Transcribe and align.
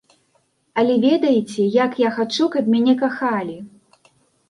Але 0.81 0.95
ведаеце, 1.03 1.67
як 1.85 1.91
я 2.07 2.13
хачу, 2.17 2.51
каб 2.59 2.75
мяне 2.75 2.99
кахалі? 3.07 3.57